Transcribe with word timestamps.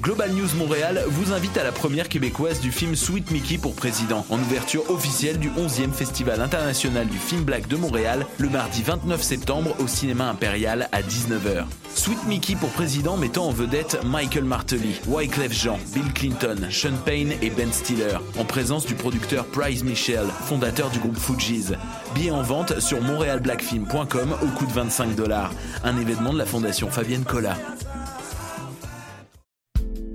Global 0.00 0.32
News 0.32 0.48
Montréal 0.56 1.04
vous 1.08 1.34
invite 1.34 1.58
à 1.58 1.64
la 1.64 1.72
première 1.72 2.08
québécoise 2.08 2.60
du 2.60 2.72
film 2.72 2.96
Sweet 2.96 3.30
Mickey 3.30 3.58
pour 3.58 3.74
président, 3.74 4.24
en 4.30 4.38
ouverture 4.38 4.88
officielle 4.90 5.38
du 5.38 5.50
11e 5.50 5.92
Festival 5.92 6.40
international 6.40 7.06
du 7.06 7.18
film 7.18 7.42
black 7.42 7.68
de 7.68 7.76
Montréal, 7.76 8.24
le 8.38 8.48
mardi 8.48 8.82
29 8.82 9.22
septembre 9.22 9.76
au 9.78 9.86
cinéma 9.86 10.30
impérial 10.30 10.88
à 10.92 11.02
19h. 11.02 11.64
Sweet 11.94 12.26
Mickey 12.26 12.56
pour 12.56 12.70
président 12.70 13.18
mettant 13.18 13.48
en 13.48 13.50
vedette 13.50 13.98
Michael 14.02 14.44
Martelly, 14.44 14.98
Wyclef 15.06 15.52
Jean, 15.52 15.78
Bill 15.92 16.10
Clinton, 16.14 16.56
Sean 16.70 16.96
Payne 17.04 17.34
et 17.42 17.50
Ben 17.50 17.70
Stiller, 17.70 18.16
en 18.38 18.46
présence 18.46 18.86
du 18.86 18.94
producteur 18.94 19.44
Price 19.46 19.84
Michel, 19.84 20.26
fondateur 20.46 20.88
du 20.88 20.98
groupe 20.98 21.18
Fugees. 21.18 21.76
Billets 22.14 22.30
en 22.30 22.42
vente 22.42 22.80
sur 22.80 23.02
montrealblackfilm.com 23.02 24.34
au 24.42 24.46
coût 24.58 24.66
de 24.66 24.72
25 24.72 25.14
dollars. 25.14 25.52
Un 25.84 25.98
événement 25.98 26.32
de 26.32 26.38
la 26.38 26.46
fondation 26.46 26.90
Fabienne 26.90 27.24
Collat. 27.24 27.58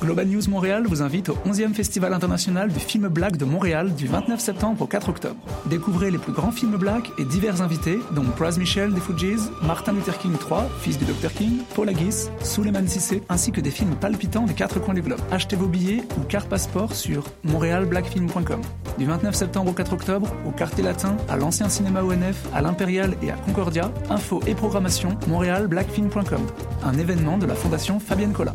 Global 0.00 0.26
News 0.26 0.48
Montréal 0.48 0.86
vous 0.86 1.02
invite 1.02 1.28
au 1.28 1.34
11e 1.46 1.74
Festival 1.74 2.14
international 2.14 2.72
du 2.72 2.80
film 2.80 3.08
black 3.08 3.36
de 3.36 3.44
Montréal 3.44 3.94
du 3.94 4.06
29 4.06 4.40
septembre 4.40 4.80
au 4.80 4.86
4 4.86 5.10
octobre. 5.10 5.36
Découvrez 5.66 6.10
les 6.10 6.16
plus 6.16 6.32
grands 6.32 6.52
films 6.52 6.78
black 6.78 7.10
et 7.18 7.24
divers 7.26 7.60
invités, 7.60 7.98
dont 8.12 8.24
Praz 8.24 8.56
Michel 8.58 8.94
des 8.94 9.00
Fujis, 9.00 9.50
Martin 9.62 9.92
Luther 9.92 10.16
King 10.18 10.32
III, 10.32 10.62
fils 10.80 10.98
du 10.98 11.04
Dr 11.04 11.30
King, 11.34 11.58
Paul 11.74 11.90
Haggis, 11.90 12.28
Suleiman 12.42 12.86
Sissé, 12.88 13.22
ainsi 13.28 13.52
que 13.52 13.60
des 13.60 13.70
films 13.70 13.94
palpitants 13.94 14.46
des 14.46 14.54
quatre 14.54 14.80
coins 14.80 14.94
du 14.94 15.02
globe. 15.02 15.20
Achetez 15.30 15.56
vos 15.56 15.66
billets 15.66 16.02
ou 16.16 16.22
carte 16.22 16.48
passeport 16.48 16.94
sur 16.94 17.24
montrealblackfilm.com. 17.44 18.62
Du 18.96 19.04
29 19.04 19.34
septembre 19.34 19.70
au 19.70 19.74
4 19.74 19.92
octobre, 19.92 20.34
au 20.46 20.50
Quartier 20.50 20.82
Latin, 20.82 21.16
à 21.28 21.36
l'ancien 21.36 21.68
cinéma 21.68 22.02
ONF, 22.02 22.46
à 22.54 22.62
l'Impérial 22.62 23.16
et 23.22 23.30
à 23.30 23.34
Concordia, 23.34 23.92
info 24.08 24.40
et 24.46 24.54
programmation 24.54 25.18
montrealblackfilm.com. 25.28 26.46
Un 26.84 26.98
événement 26.98 27.36
de 27.36 27.44
la 27.44 27.54
Fondation 27.54 28.00
Fabienne 28.00 28.32
Collat. 28.32 28.54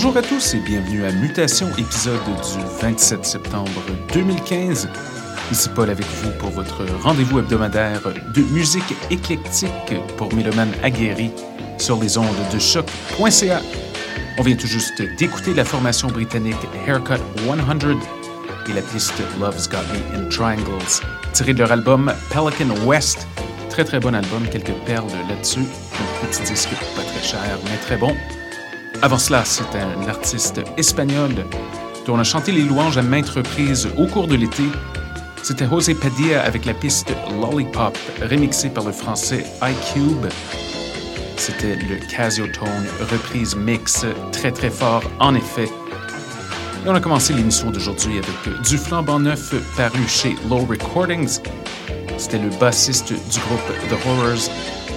Bonjour 0.00 0.16
à 0.16 0.22
tous 0.22 0.54
et 0.54 0.60
bienvenue 0.60 1.04
à 1.04 1.10
Mutation, 1.10 1.66
épisode 1.76 2.22
du 2.24 2.64
27 2.80 3.24
septembre 3.24 3.82
2015. 4.14 4.88
Ici 5.50 5.68
Paul 5.74 5.90
avec 5.90 6.06
vous 6.06 6.30
pour 6.38 6.50
votre 6.50 6.86
rendez-vous 7.02 7.40
hebdomadaire 7.40 8.02
de 8.32 8.40
musique 8.42 8.94
éclectique 9.10 9.72
pour 10.16 10.32
mélomanes 10.34 10.72
aguerris 10.84 11.32
sur 11.78 12.00
les 12.00 12.16
ondes 12.16 12.28
de 12.54 12.60
choc.ca. 12.60 13.60
On 14.38 14.42
vient 14.42 14.54
tout 14.54 14.68
juste 14.68 15.02
d'écouter 15.18 15.52
la 15.52 15.64
formation 15.64 16.06
britannique 16.06 16.54
Haircut 16.86 17.18
100 17.44 17.56
et 18.68 18.72
la 18.72 18.82
piste 18.82 19.20
Love's 19.40 19.68
Got 19.68 19.78
Me 19.78 20.16
in 20.16 20.28
Triangles, 20.28 21.02
tirée 21.32 21.54
de 21.54 21.58
leur 21.58 21.72
album 21.72 22.14
Pelican 22.30 22.72
West. 22.86 23.26
Très 23.68 23.82
très 23.82 23.98
bon 23.98 24.14
album, 24.14 24.46
quelques 24.48 24.74
perles 24.86 25.10
là-dessus. 25.28 25.58
Un 26.22 26.26
petit 26.28 26.42
disque 26.44 26.70
pas 26.94 27.02
très 27.02 27.26
cher, 27.26 27.58
mais 27.64 27.78
très 27.78 27.96
bon. 27.96 28.14
Avant 29.00 29.18
cela, 29.18 29.44
c'est 29.44 29.76
un 29.76 30.08
artiste 30.08 30.60
espagnol 30.76 31.30
dont 32.04 32.14
on 32.14 32.18
a 32.18 32.24
chanté 32.24 32.50
les 32.50 32.62
louanges 32.62 32.98
à 32.98 33.02
maintes 33.02 33.28
reprises 33.28 33.88
au 33.96 34.06
cours 34.06 34.26
de 34.26 34.34
l'été. 34.34 34.64
C'était 35.44 35.68
José 35.68 35.94
Padilla 35.94 36.42
avec 36.42 36.64
la 36.64 36.74
piste 36.74 37.12
Lollipop, 37.40 37.96
remixée 38.28 38.70
par 38.70 38.84
le 38.84 38.90
français 38.90 39.44
iCube. 39.62 40.26
C'était 41.36 41.76
le 41.76 41.96
Casio-Tone 42.10 42.86
reprise 43.12 43.54
mix, 43.54 44.04
très 44.32 44.50
très 44.50 44.70
fort 44.70 45.04
en 45.20 45.36
effet. 45.36 45.70
Et 46.84 46.88
on 46.88 46.94
a 46.94 47.00
commencé 47.00 47.32
l'émission 47.32 47.70
d'aujourd'hui 47.70 48.18
avec 48.18 48.62
du 48.62 48.78
flambant 48.78 49.20
neuf 49.20 49.54
paru 49.76 50.08
chez 50.08 50.34
Low 50.50 50.66
Recordings. 50.68 51.38
C'était 52.16 52.38
le 52.38 52.50
bassiste 52.58 53.12
du 53.12 53.38
groupe 53.38 53.90
The 53.90 54.06
Horrors, 54.06 54.50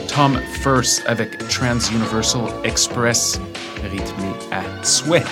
Tom 0.07 0.39
First 0.63 1.03
avec 1.05 1.37
Trans 1.49 1.79
Universal 1.93 2.47
Express 2.63 3.39
rythmé 3.83 4.29
à 4.51 4.61
souhait. 4.83 5.23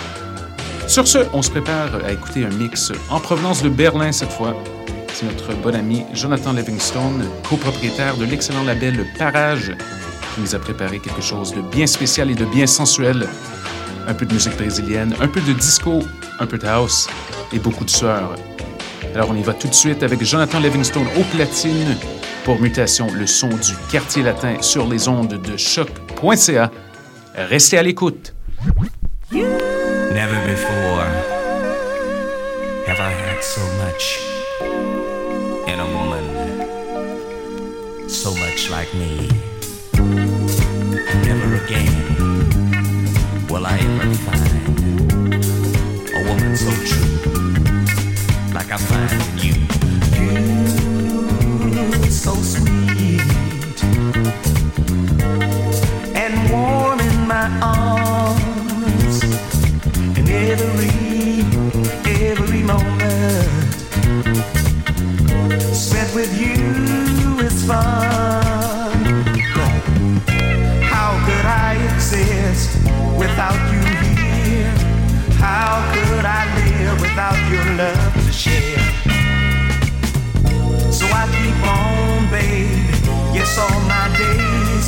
Sur 0.87 1.07
ce, 1.07 1.19
on 1.33 1.41
se 1.41 1.51
prépare 1.51 2.03
à 2.03 2.11
écouter 2.11 2.45
un 2.45 2.49
mix 2.49 2.91
en 3.09 3.19
provenance 3.19 3.61
de 3.61 3.69
Berlin 3.69 4.11
cette 4.11 4.31
fois. 4.31 4.55
C'est 5.13 5.25
notre 5.25 5.53
bon 5.61 5.75
ami 5.75 6.03
Jonathan 6.13 6.53
Livingstone, 6.53 7.25
copropriétaire 7.47 8.17
de 8.17 8.25
l'excellent 8.25 8.63
label 8.63 9.05
Parage, 9.17 9.75
qui 10.33 10.41
nous 10.41 10.55
a 10.55 10.59
préparé 10.59 10.99
quelque 10.99 11.21
chose 11.21 11.53
de 11.53 11.61
bien 11.61 11.85
spécial 11.85 12.31
et 12.31 12.35
de 12.35 12.45
bien 12.45 12.65
sensuel. 12.65 13.27
Un 14.07 14.13
peu 14.13 14.25
de 14.25 14.33
musique 14.33 14.55
brésilienne, 14.55 15.13
un 15.21 15.27
peu 15.27 15.41
de 15.41 15.53
disco, 15.53 15.99
un 16.39 16.45
peu 16.47 16.57
de 16.57 16.65
house 16.65 17.07
et 17.53 17.59
beaucoup 17.59 17.85
de 17.85 17.89
sueur. 17.89 18.35
Alors 19.13 19.29
on 19.29 19.35
y 19.35 19.43
va 19.43 19.53
tout 19.53 19.67
de 19.67 19.75
suite 19.75 20.03
avec 20.03 20.23
Jonathan 20.23 20.59
Livingstone 20.59 21.07
au 21.19 21.23
platine 21.35 21.97
pour 22.45 22.59
Mutation, 22.59 23.07
le 23.13 23.27
son 23.27 23.49
du 23.49 23.75
quartier 23.91 24.23
latin 24.23 24.61
sur 24.61 24.87
les 24.87 25.07
ondes 25.07 25.39
de 25.39 25.57
choc.ca. 25.57 26.71
Restez 27.35 27.77
à 27.77 27.83
l'écoute. 27.83 28.33
Never 28.61 30.39
before 30.45 31.07
have 32.87 32.99
I 32.99 33.11
had 33.11 33.41
so 33.41 33.61
much 33.77 34.19
in 35.69 35.79
a 35.79 35.85
woman, 35.95 36.25
so 38.09 38.35
much 38.35 38.69
like 38.69 38.93
me. 38.95 39.29
Never 41.23 41.55
again 41.63 41.95
will 43.47 43.65
I 43.65 43.77
ever 43.79 44.13
find 44.27 44.67
a 46.13 46.21
woman 46.27 46.57
so 46.57 46.71
true 46.89 47.17
like 48.53 48.71
I 48.73 48.77
find 48.77 49.11
in 49.21 49.37
you. 49.39 49.55
You 52.03 52.11
so 52.11 52.33
sweet 52.35 53.23
and 56.13 56.51
warm 56.51 56.99
in 56.99 57.27
my 57.27 57.47
arms 57.61 57.98
all 83.59 83.79
my 83.95 84.07
days, 84.17 84.87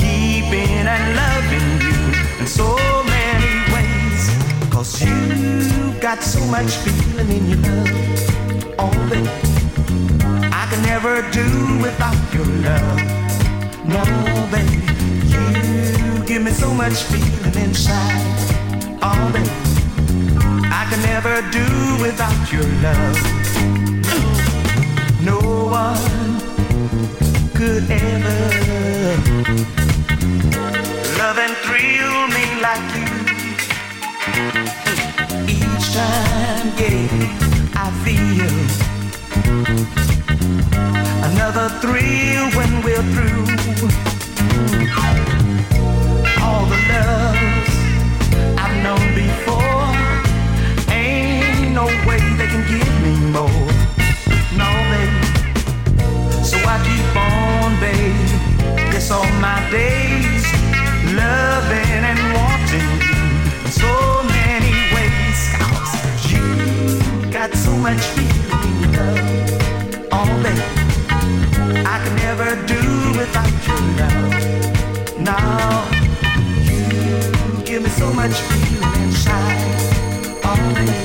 keeping 0.00 0.86
and 0.94 1.04
loving 1.22 1.70
you 1.86 1.98
in 2.40 2.46
so 2.46 2.76
many 3.14 3.54
ways. 3.74 4.22
Cause 4.70 5.02
you 5.02 5.92
got 6.00 6.22
so 6.22 6.40
much 6.46 6.70
feeling 6.84 7.30
in 7.36 7.44
your 7.50 7.58
love, 7.58 7.90
oh, 8.78 8.96
baby. 9.10 9.30
I 10.60 10.66
can 10.70 10.82
never 10.82 11.22
do 11.30 11.46
without 11.82 12.20
your 12.34 12.48
love, 12.66 13.00
no, 13.94 14.02
baby. 14.54 14.80
You 15.32 16.24
give 16.24 16.42
me 16.42 16.52
so 16.52 16.72
much 16.72 17.02
feeling 17.10 17.56
inside, 17.66 18.22
oh, 19.02 19.30
baby. 19.32 19.50
I 20.70 20.86
can 20.90 21.00
never 21.02 21.34
do 21.50 21.66
without 22.00 22.52
your 22.52 22.68
love. 22.86 23.16
No 25.20 25.38
one 25.66 26.27
could 27.58 27.90
ever 27.90 28.40
love 31.18 31.38
and 31.44 31.54
thrill 31.66 32.20
me 32.36 32.46
like 32.62 32.88
you. 32.94 33.08
Each 35.56 35.86
time, 35.92 36.68
yeah, 36.78 37.08
I 37.74 37.86
feel 38.04 38.54
another 41.30 41.68
thrill 41.82 42.46
when 42.58 42.72
we're 42.84 43.06
through. 43.14 43.46
All 46.40 46.64
the 46.66 46.78
loves 46.92 47.27
All 59.10 59.24
my 59.40 59.58
days, 59.70 60.44
loving 61.16 62.02
and 62.10 62.20
wanting 62.36 62.90
you 63.08 63.20
in 63.64 63.70
so 63.72 64.22
many 64.36 64.74
ways. 64.94 65.40
'Cause 65.56 66.30
you 66.30 66.44
got 67.30 67.50
so 67.56 67.72
much 67.86 68.02
feeling 68.14 68.68
in 68.84 68.92
love, 68.96 69.20
oh, 70.12 70.28
baby. 70.42 70.66
I 71.94 71.96
can 72.02 72.14
never 72.26 72.50
do 72.74 72.82
without 73.20 73.54
your 73.66 73.82
love. 74.00 74.34
Now, 75.18 75.84
you 76.68 76.80
give 77.64 77.80
me 77.84 77.90
so 78.02 78.12
much 78.12 78.36
feeling 78.48 78.94
inside, 79.04 79.60
oh, 80.44 80.60
baby. 80.74 81.00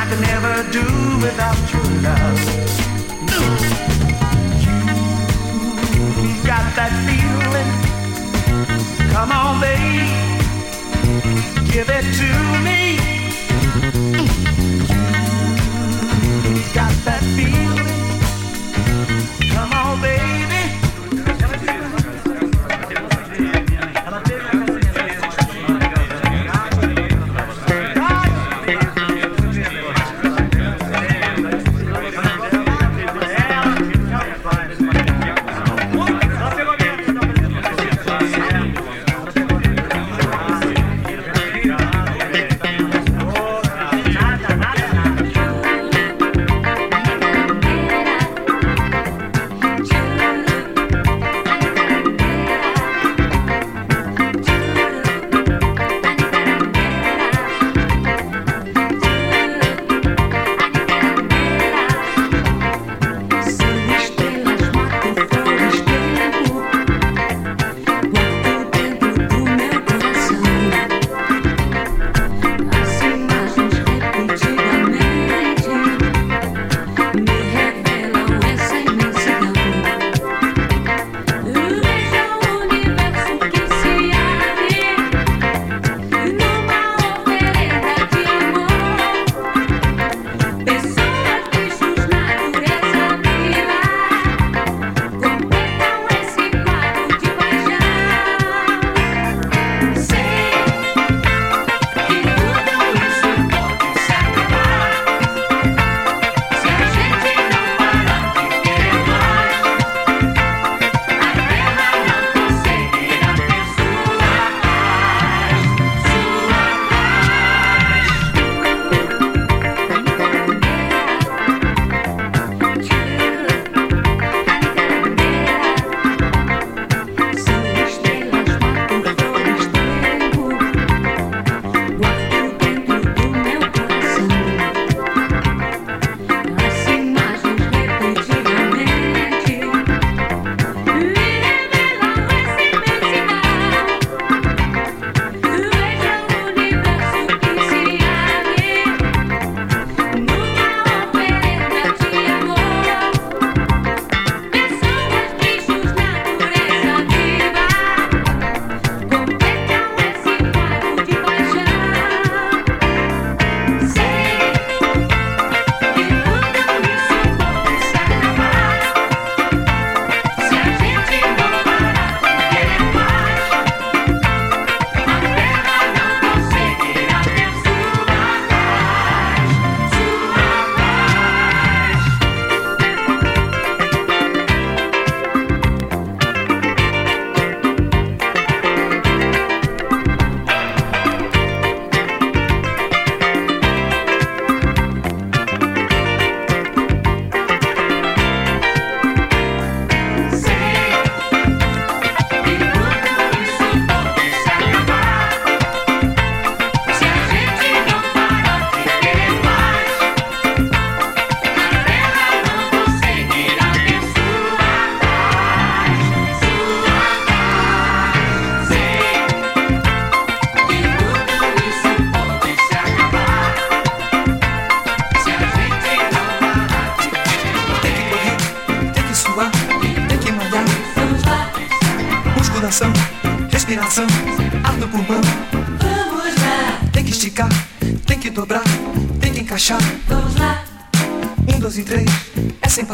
I 0.00 0.02
can 0.08 0.20
never 0.32 0.54
do 0.78 0.86
without 1.24 1.60
your 1.72 1.88
love. 2.06 2.40
Got 3.26 4.03
that 6.76 6.92
feeling. 7.06 7.70
Come 9.12 9.30
on, 9.30 9.60
babe. 9.60 10.08
Give 11.70 11.88
it 11.88 12.04
to 12.18 12.64
me. 12.64 13.13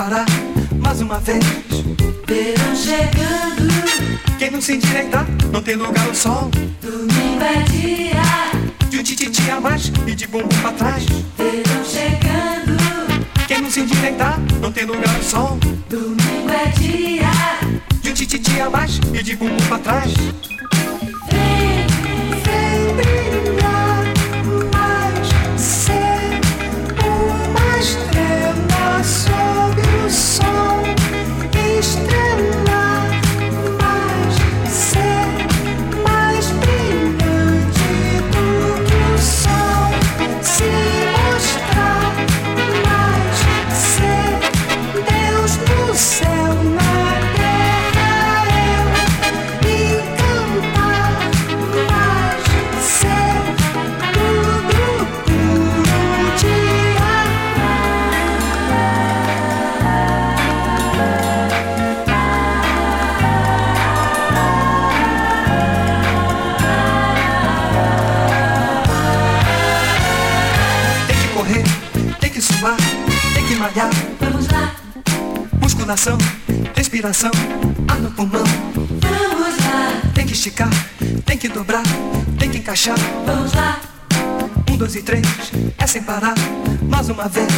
Parar. 0.00 0.24
Mais 0.78 1.02
uma 1.02 1.18
vez. 1.18 1.44
Verão 2.26 2.74
chegando, 2.74 3.68
Quem 4.38 4.50
não 4.50 4.60
se 4.60 4.76
endireitar, 4.76 5.26
não 5.52 5.62
tem 5.62 5.76
lugar 5.76 6.06
ao 6.06 6.14
sol. 6.14 6.50
domingo 6.80 7.44
é 7.44 7.62
dia. 7.64 8.22
De 8.88 8.98
um 8.98 9.02
tititi 9.02 9.50
a 9.50 9.60
mais 9.60 9.92
e 10.06 10.14
de 10.14 10.26
bumbum 10.26 10.48
pra 10.62 10.72
trás. 10.72 11.04
Verão 11.36 11.84
chegando, 11.84 12.78
Quem 13.46 13.60
não 13.60 13.70
se 13.70 13.80
endireitar, 13.80 14.40
não 14.62 14.72
tem 14.72 14.86
lugar 14.86 15.14
ao 15.14 15.22
sol. 15.22 15.58
domingo 15.90 16.50
é 16.50 16.66
dia. 16.78 17.30
De 18.00 18.10
um 18.10 18.14
tititi 18.14 18.58
a 18.58 18.70
mais 18.70 18.98
e 19.12 19.22
de 19.22 19.36
bumbum 19.36 19.66
pra 19.68 19.78
trás. 19.80 20.14
Vem, 21.30 21.86
Vem 22.46 22.94
brilhar 22.96 23.59
Musculação, 75.90 76.18
respiração, 76.76 77.32
ar 77.88 77.98
no 77.98 78.12
pulmão. 78.12 78.44
vamos 78.74 79.58
lá, 79.58 80.00
Tem 80.14 80.24
que 80.24 80.34
esticar, 80.34 80.70
tem 81.26 81.36
que 81.36 81.48
dobrar, 81.48 81.82
tem 82.38 82.48
que 82.48 82.58
encaixar. 82.58 82.94
vamos 83.26 83.52
lá. 83.54 83.80
Um, 84.70 84.76
dois 84.76 84.94
e 84.94 85.02
três, 85.02 85.26
é 85.76 85.86
sem 85.88 86.00
parar. 86.04 86.34
Mais 86.88 87.08
uma 87.08 87.26
vez. 87.26 87.48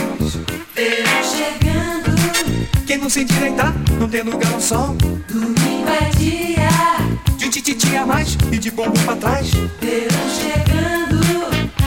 Verão 0.74 1.22
chegando, 1.22 2.86
Quem 2.86 2.96
não 2.96 3.10
se 3.10 3.20
endireitar, 3.20 3.74
não 4.00 4.08
tem 4.08 4.22
lugar 4.22 4.50
ao 4.54 4.60
sol. 4.62 4.96
domingo 5.28 5.90
é 5.90 6.08
dia. 6.16 7.36
De 7.36 7.50
tititi 7.50 7.94
a 7.98 8.06
mais 8.06 8.38
e 8.50 8.56
de 8.56 8.70
bumbum 8.70 8.92
pra 9.04 9.16
trás. 9.16 9.50
Verão 9.50 10.30
chegando, 10.40 11.20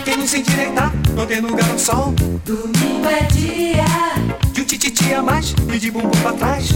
Quem 0.05 0.15
não 0.15 0.27
se 0.27 0.37
endireitar, 0.41 0.93
não 1.15 1.25
tem 1.25 1.39
lugar 1.41 1.67
ao 1.71 1.79
sol. 1.79 2.13
domingo 2.45 3.07
é 3.09 3.23
dia. 3.33 4.44
De 4.65 4.73
um 4.73 4.79
tititi 4.79 5.13
a 5.13 5.21
mais 5.21 5.53
e 5.71 5.77
de 5.77 5.91
bumbum 5.91 6.09
pra 6.23 6.33
trás. 6.33 6.69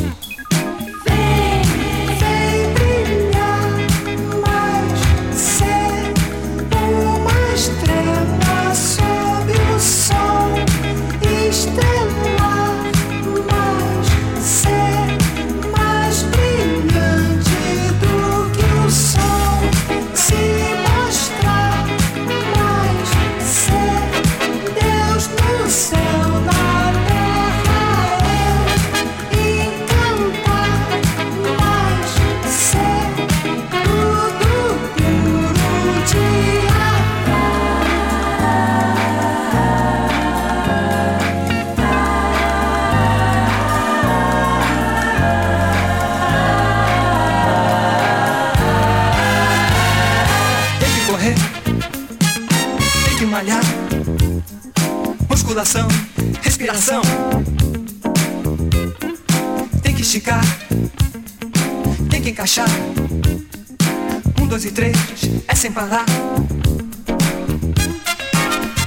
Sem 65.60 65.74
parar. 65.74 66.06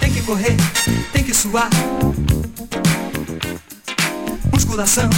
Tem 0.00 0.10
que 0.10 0.22
correr, 0.22 0.56
tem 1.12 1.22
que 1.22 1.34
suar. 1.34 1.68
Musculação, 4.50 5.10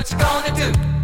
What 0.00 0.10
you 0.10 0.18
gonna 0.18 0.72
do? 0.72 0.99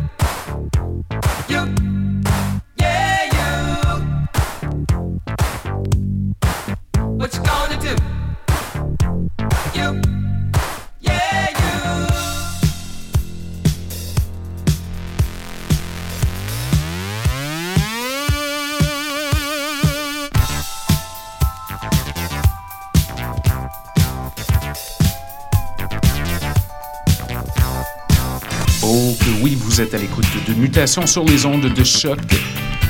De 30.20 30.54
Mutations 30.54 31.06
sur 31.06 31.24
les 31.24 31.44
ondes 31.44 31.72
de 31.72 31.84
choc. 31.84 32.18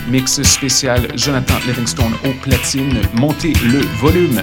Mix 0.08 0.42
spécial 0.42 1.08
Jonathan 1.16 1.54
Livingstone 1.66 2.12
au 2.24 2.32
platine. 2.42 3.00
Montez 3.14 3.52
le 3.64 3.80
volume. 4.00 4.42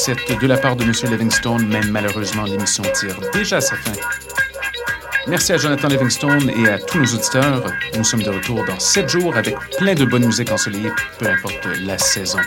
7 0.00 0.40
de 0.40 0.46
la 0.46 0.56
part 0.56 0.76
de 0.76 0.84
M. 0.84 0.92
Livingstone, 1.10 1.66
mais 1.68 1.82
malheureusement, 1.82 2.44
l'émission 2.44 2.82
tire 2.94 3.20
déjà 3.34 3.60
sa 3.60 3.76
fin. 3.76 3.92
Merci 5.26 5.52
à 5.52 5.58
Jonathan 5.58 5.88
Livingstone 5.88 6.48
et 6.48 6.68
à 6.68 6.78
tous 6.78 6.98
nos 6.98 7.04
auditeurs. 7.04 7.62
Nous 7.94 8.04
sommes 8.04 8.22
de 8.22 8.30
retour 8.30 8.64
dans 8.64 8.80
7 8.80 9.10
jours 9.10 9.36
avec 9.36 9.54
plein 9.76 9.92
de 9.92 10.06
bonne 10.06 10.24
musique 10.24 10.50
ensoleillée, 10.50 10.88
peu 11.18 11.26
importe 11.26 11.68
la 11.82 11.98
saison. 11.98 12.38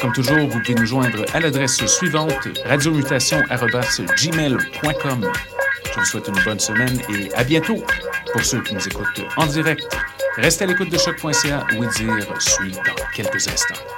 Comme 0.00 0.12
toujours, 0.12 0.48
vous 0.48 0.60
pouvez 0.60 0.74
nous 0.74 0.86
joindre 0.86 1.24
à 1.32 1.38
l'adresse 1.38 1.76
suivante 1.86 2.48
radiomutation.gmail.com. 2.64 5.32
Je 5.92 6.00
vous 6.00 6.04
souhaite 6.04 6.26
une 6.26 6.42
bonne 6.44 6.58
semaine 6.58 7.00
et 7.08 7.32
à 7.34 7.44
bientôt 7.44 7.84
pour 8.32 8.44
ceux 8.44 8.60
qui 8.62 8.74
nous 8.74 8.84
écoutent 8.84 9.22
en 9.36 9.46
direct. 9.46 9.96
Restez 10.38 10.64
à 10.64 10.66
l'écoute 10.66 10.90
de 10.90 10.98
choc.ca, 10.98 11.64
oui 11.78 11.86
dire 11.96 12.34
suit 12.40 12.72
dans 12.72 12.96
quelques 13.14 13.46
instants. 13.46 13.93